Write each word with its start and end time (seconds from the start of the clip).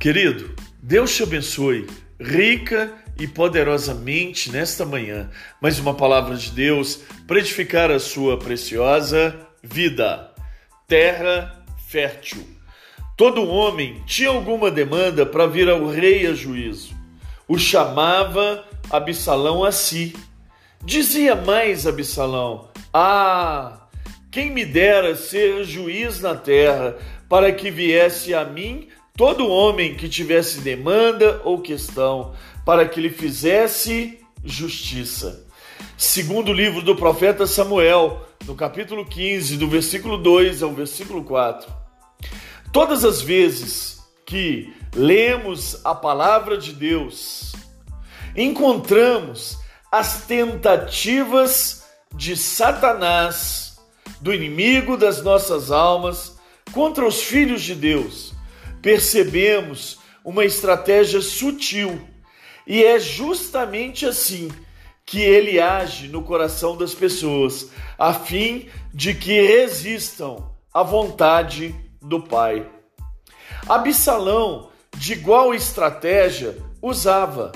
Querido, 0.00 0.54
Deus 0.82 1.14
te 1.14 1.22
abençoe 1.22 1.86
rica 2.18 2.90
e 3.18 3.26
poderosamente 3.26 4.50
nesta 4.50 4.86
manhã. 4.86 5.28
Mais 5.60 5.78
uma 5.78 5.92
palavra 5.92 6.36
de 6.36 6.52
Deus 6.52 7.02
para 7.26 7.38
edificar 7.38 7.90
a 7.90 7.98
sua 7.98 8.38
preciosa 8.38 9.38
vida. 9.62 10.32
Terra 10.88 11.54
fértil. 11.86 12.48
Todo 13.14 13.46
homem 13.46 14.02
tinha 14.06 14.30
alguma 14.30 14.70
demanda 14.70 15.26
para 15.26 15.46
vir 15.46 15.68
ao 15.68 15.86
rei 15.86 16.26
a 16.26 16.32
juízo. 16.32 16.96
O 17.46 17.58
chamava 17.58 18.64
Absalão 18.90 19.62
a 19.62 19.70
si. 19.70 20.16
Dizia 20.82 21.36
mais 21.36 21.86
Absalão: 21.86 22.70
Ah, 22.90 23.86
quem 24.30 24.50
me 24.50 24.64
dera 24.64 25.14
ser 25.14 25.62
juiz 25.64 26.22
na 26.22 26.34
terra, 26.34 26.96
para 27.28 27.52
que 27.52 27.70
viesse 27.70 28.32
a 28.32 28.46
mim 28.46 28.88
todo 29.20 29.46
homem 29.48 29.94
que 29.94 30.08
tivesse 30.08 30.62
demanda 30.62 31.42
ou 31.44 31.60
questão, 31.60 32.32
para 32.64 32.88
que 32.88 32.98
lhe 32.98 33.10
fizesse 33.10 34.18
justiça. 34.42 35.46
Segundo 35.94 36.48
o 36.48 36.54
livro 36.54 36.80
do 36.80 36.96
profeta 36.96 37.46
Samuel, 37.46 38.26
no 38.46 38.54
capítulo 38.54 39.04
15, 39.04 39.58
do 39.58 39.68
versículo 39.68 40.16
2 40.16 40.62
ao 40.62 40.72
versículo 40.72 41.22
4. 41.22 41.70
Todas 42.72 43.04
as 43.04 43.20
vezes 43.20 44.02
que 44.24 44.72
lemos 44.96 45.84
a 45.84 45.94
palavra 45.94 46.56
de 46.56 46.72
Deus, 46.72 47.52
encontramos 48.34 49.58
as 49.92 50.22
tentativas 50.22 51.84
de 52.14 52.34
Satanás, 52.38 53.78
do 54.18 54.32
inimigo 54.32 54.96
das 54.96 55.22
nossas 55.22 55.70
almas, 55.70 56.38
contra 56.72 57.06
os 57.06 57.20
filhos 57.20 57.60
de 57.60 57.74
Deus 57.74 58.39
percebemos 58.82 59.98
uma 60.24 60.44
estratégia 60.44 61.20
sutil 61.20 62.00
e 62.66 62.84
é 62.84 62.98
justamente 62.98 64.06
assim 64.06 64.50
que 65.04 65.20
ele 65.20 65.58
age 65.58 66.06
no 66.06 66.22
coração 66.22 66.76
das 66.76 66.94
pessoas, 66.94 67.70
a 67.98 68.14
fim 68.14 68.68
de 68.94 69.12
que 69.12 69.40
resistam 69.40 70.54
à 70.72 70.84
vontade 70.84 71.74
do 72.00 72.22
Pai. 72.22 72.64
Absalão, 73.68 74.70
de 74.96 75.14
igual 75.14 75.52
estratégia, 75.52 76.56
usava, 76.80 77.50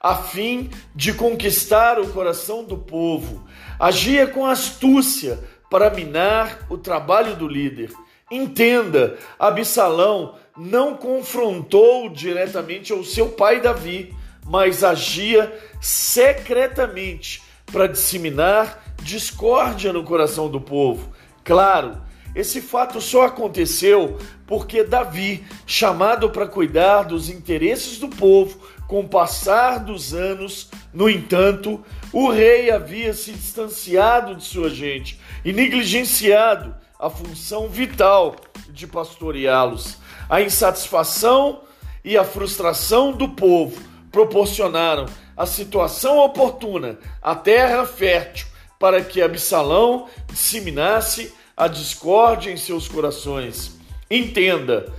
a 0.00 0.16
fim 0.16 0.70
de 0.94 1.12
conquistar 1.12 2.00
o 2.00 2.08
coração 2.08 2.64
do 2.64 2.76
povo, 2.76 3.46
agia 3.78 4.26
com 4.26 4.44
astúcia 4.44 5.38
para 5.70 5.90
minar 5.90 6.66
o 6.68 6.76
trabalho 6.76 7.36
do 7.36 7.46
líder. 7.46 7.92
Entenda, 8.30 9.16
Absalão 9.38 10.34
não 10.58 10.96
confrontou 10.96 12.08
diretamente 12.08 12.92
ao 12.92 13.04
seu 13.04 13.28
pai 13.28 13.60
Davi, 13.60 14.12
mas 14.44 14.82
agia 14.82 15.56
secretamente 15.80 17.40
para 17.66 17.86
disseminar 17.86 18.82
discórdia 19.00 19.92
no 19.92 20.02
coração 20.02 20.50
do 20.50 20.60
povo. 20.60 21.12
Claro, 21.44 22.02
esse 22.34 22.60
fato 22.60 23.00
só 23.00 23.26
aconteceu 23.26 24.18
porque 24.46 24.82
Davi, 24.82 25.44
chamado 25.66 26.30
para 26.30 26.46
cuidar 26.46 27.04
dos 27.04 27.28
interesses 27.28 27.98
do 27.98 28.08
povo, 28.08 28.58
com 28.88 29.00
o 29.00 29.08
passar 29.08 29.78
dos 29.78 30.14
anos, 30.14 30.70
no 30.92 31.08
entanto, 31.08 31.84
o 32.12 32.30
rei 32.30 32.70
havia 32.70 33.12
se 33.12 33.32
distanciado 33.32 34.34
de 34.34 34.44
sua 34.44 34.70
gente 34.70 35.20
e 35.44 35.52
negligenciado 35.52 36.74
a 36.98 37.08
função 37.08 37.68
vital 37.68 38.36
de 38.68 38.86
pastoreá-los. 38.86 39.98
A 40.28 40.42
insatisfação 40.42 41.62
e 42.04 42.16
a 42.16 42.24
frustração 42.24 43.12
do 43.12 43.28
povo 43.28 43.80
proporcionaram 44.10 45.06
a 45.36 45.46
situação 45.46 46.18
oportuna, 46.18 46.98
a 47.22 47.34
terra 47.34 47.86
fértil, 47.86 48.46
para 48.78 49.02
que 49.02 49.22
Absalão 49.22 50.08
disseminasse 50.26 51.32
a 51.56 51.68
discórdia 51.68 52.50
em 52.50 52.56
seus 52.56 52.88
corações. 52.88 53.76
Entenda, 54.10 54.92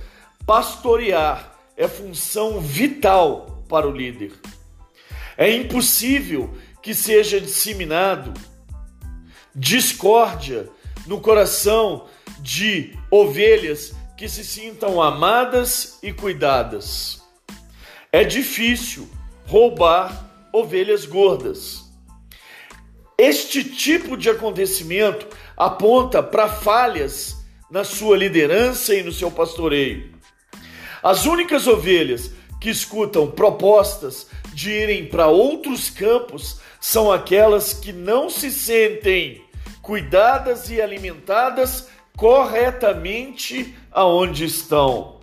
pastorear 0.46 1.54
é 1.76 1.88
função 1.88 2.60
vital 2.60 3.64
para 3.68 3.88
o 3.88 3.90
líder. 3.90 4.32
É 5.36 5.50
impossível 5.50 6.54
que 6.82 6.94
seja 6.94 7.40
disseminado 7.40 8.32
discórdia 9.54 10.68
no 11.06 11.20
coração 11.20 12.06
de 12.40 12.96
ovelhas 13.10 13.94
que 14.16 14.28
se 14.28 14.44
sintam 14.44 15.00
amadas 15.00 15.98
e 16.02 16.12
cuidadas. 16.12 17.22
É 18.12 18.24
difícil 18.24 19.08
roubar 19.46 20.28
ovelhas 20.52 21.06
gordas. 21.06 21.84
Este 23.16 23.62
tipo 23.62 24.16
de 24.16 24.30
acontecimento 24.30 25.26
aponta 25.56 26.22
para 26.22 26.48
falhas 26.48 27.36
na 27.70 27.84
sua 27.84 28.16
liderança 28.16 28.94
e 28.94 29.02
no 29.02 29.12
seu 29.12 29.30
pastoreio. 29.30 30.14
As 31.02 31.24
únicas 31.24 31.66
ovelhas 31.66 32.30
que 32.60 32.68
escutam 32.68 33.30
propostas 33.30 34.26
de 34.52 34.70
irem 34.70 35.06
para 35.06 35.28
outros 35.28 35.88
campos 35.88 36.60
são 36.80 37.10
aquelas 37.10 37.72
que 37.72 37.92
não 37.92 38.28
se 38.28 38.50
sentem 38.50 39.42
cuidadas 39.82 40.70
e 40.70 40.80
alimentadas 40.80 41.88
corretamente 42.16 43.74
aonde 43.90 44.44
estão. 44.44 45.20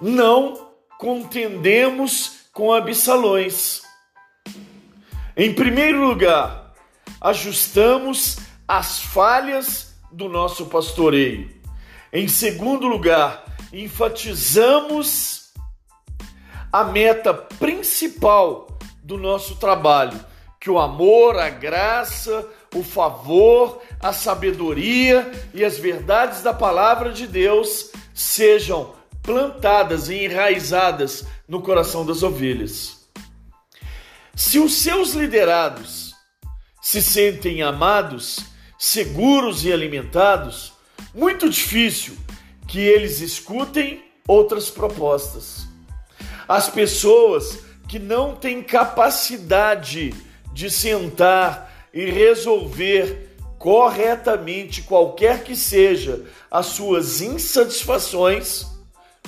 Não 0.00 0.70
contendemos 0.98 2.46
com 2.52 2.72
absalões. 2.72 3.82
Em 5.36 5.52
primeiro 5.54 6.06
lugar, 6.06 6.72
ajustamos 7.20 8.38
as 8.68 9.00
falhas 9.00 9.94
do 10.12 10.28
nosso 10.28 10.66
pastoreio. 10.66 11.50
Em 12.12 12.28
segundo 12.28 12.86
lugar, 12.86 13.44
enfatizamos 13.72 15.52
a 16.72 16.84
meta 16.84 17.34
principal 17.34 18.68
do 19.02 19.16
nosso 19.18 19.56
trabalho, 19.56 20.18
que 20.60 20.70
o 20.70 20.78
amor, 20.78 21.38
a 21.38 21.48
graça, 21.48 22.48
o 22.78 22.84
favor, 22.84 23.82
a 24.00 24.12
sabedoria 24.12 25.30
e 25.54 25.64
as 25.64 25.78
verdades 25.78 26.42
da 26.42 26.52
palavra 26.52 27.12
de 27.12 27.26
Deus 27.26 27.90
sejam 28.14 28.94
plantadas 29.22 30.08
e 30.08 30.24
enraizadas 30.24 31.24
no 31.48 31.62
coração 31.62 32.04
das 32.04 32.22
ovelhas. 32.22 33.08
Se 34.34 34.58
os 34.58 34.74
seus 34.74 35.14
liderados 35.14 36.14
se 36.80 37.02
sentem 37.02 37.62
amados, 37.62 38.40
seguros 38.78 39.64
e 39.64 39.72
alimentados, 39.72 40.72
muito 41.14 41.48
difícil 41.48 42.16
que 42.68 42.78
eles 42.78 43.20
escutem 43.20 44.04
outras 44.28 44.70
propostas. 44.70 45.66
As 46.46 46.68
pessoas 46.68 47.58
que 47.88 47.98
não 47.98 48.36
têm 48.36 48.62
capacidade 48.62 50.12
de 50.52 50.70
sentar 50.70 51.65
e 51.96 52.10
resolver 52.10 53.38
corretamente 53.58 54.82
qualquer 54.82 55.42
que 55.42 55.56
seja 55.56 56.26
as 56.50 56.66
suas 56.66 57.22
insatisfações, 57.22 58.66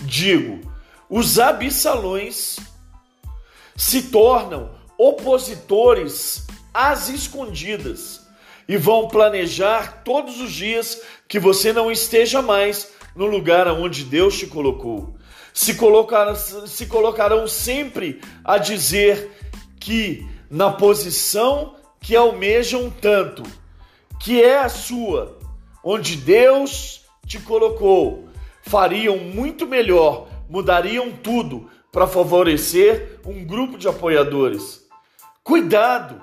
digo, 0.02 0.70
os 1.08 1.38
absalões 1.38 2.58
se 3.74 4.02
tornam 4.02 4.70
opositores 4.98 6.46
às 6.74 7.08
escondidas 7.08 8.20
e 8.68 8.76
vão 8.76 9.08
planejar 9.08 10.02
todos 10.04 10.38
os 10.38 10.52
dias 10.52 11.00
que 11.26 11.38
você 11.38 11.72
não 11.72 11.90
esteja 11.90 12.42
mais 12.42 12.92
no 13.16 13.24
lugar 13.24 13.66
onde 13.68 14.04
Deus 14.04 14.38
te 14.38 14.46
colocou. 14.46 15.16
Se 15.54 15.72
colocarão, 15.72 16.36
se 16.36 16.84
colocarão 16.84 17.48
sempre 17.48 18.20
a 18.44 18.58
dizer 18.58 19.30
que 19.80 20.28
na 20.50 20.70
posição 20.70 21.77
que 22.00 22.16
almejam 22.16 22.90
tanto, 22.90 23.42
que 24.20 24.42
é 24.42 24.58
a 24.58 24.68
sua, 24.68 25.38
onde 25.84 26.16
Deus 26.16 27.02
te 27.26 27.38
colocou, 27.38 28.28
fariam 28.62 29.18
muito 29.18 29.66
melhor, 29.66 30.28
mudariam 30.48 31.10
tudo 31.10 31.70
para 31.92 32.06
favorecer 32.06 33.20
um 33.24 33.44
grupo 33.44 33.78
de 33.78 33.88
apoiadores. 33.88 34.86
Cuidado, 35.42 36.20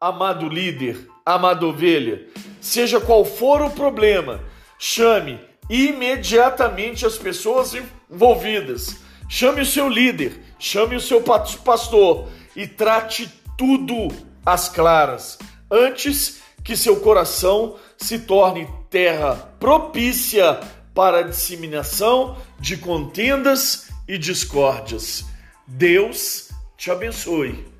amado 0.00 0.48
líder, 0.48 1.08
amada 1.24 1.66
ovelha, 1.66 2.26
seja 2.60 3.00
qual 3.00 3.24
for 3.24 3.62
o 3.62 3.70
problema, 3.70 4.40
chame 4.78 5.40
imediatamente 5.68 7.06
as 7.06 7.16
pessoas 7.16 7.74
envolvidas. 7.74 9.02
Chame 9.28 9.62
o 9.62 9.66
seu 9.66 9.88
líder, 9.88 10.38
chame 10.58 10.96
o 10.96 11.00
seu 11.00 11.22
pastor 11.22 12.28
e 12.54 12.66
trate 12.66 13.32
tudo 13.56 14.08
às 14.44 14.68
claras, 14.68 15.38
antes 15.70 16.40
que 16.62 16.76
seu 16.76 16.96
coração 17.00 17.76
se 17.96 18.20
torne 18.20 18.68
terra 18.88 19.34
propícia 19.58 20.60
para 20.94 21.18
a 21.18 21.22
disseminação 21.22 22.36
de 22.58 22.76
contendas 22.76 23.88
e 24.06 24.16
discórdias. 24.16 25.24
Deus 25.66 26.48
te 26.76 26.90
abençoe. 26.90 27.73